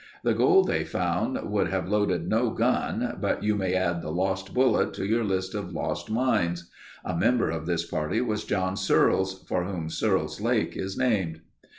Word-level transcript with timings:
The 0.23 0.33
gold 0.33 0.65
they 0.65 0.83
found 0.83 1.39
would 1.51 1.67
have 1.67 1.87
loaded 1.87 2.27
no 2.27 2.49
gun, 2.49 3.19
but 3.21 3.43
you 3.43 3.53
may 3.55 3.75
add 3.75 4.01
the 4.01 4.09
Lost 4.09 4.51
Bullet 4.51 4.95
to 4.95 5.05
your 5.05 5.23
list 5.23 5.53
of 5.53 5.73
lost 5.73 6.09
mines. 6.09 6.71
A 7.05 7.15
member 7.15 7.51
of 7.51 7.67
this 7.67 7.85
party 7.85 8.19
was 8.19 8.43
John 8.43 8.75
Searles, 8.75 9.43
for 9.43 9.65
whom 9.65 9.91
Searles' 9.91 10.41
Lake 10.41 10.75
is 10.75 10.97
named. 10.97 11.41